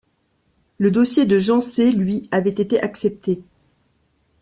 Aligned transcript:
Le 0.79 0.89
dossier 0.89 1.27
de 1.27 1.37
Genset 1.37 1.91
lui, 1.91 2.27
avait 2.31 2.49
été 2.49 2.81
accepté. 2.81 3.43